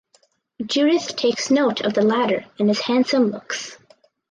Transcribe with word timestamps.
Judith 0.65 1.15
takes 1.15 1.51
note 1.51 1.81
of 1.81 1.93
the 1.93 2.01
latter 2.01 2.47
and 2.57 2.67
his 2.69 2.81
handsome 2.81 3.29
looks. 3.29 3.77